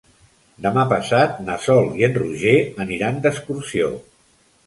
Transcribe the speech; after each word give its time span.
Demà 0.65 0.85
passat 0.93 1.35
na 1.49 1.57
Sol 1.65 1.91
i 2.01 2.07
en 2.09 2.17
Roger 2.17 2.57
aniran 2.87 3.23
d'excursió. 3.27 3.93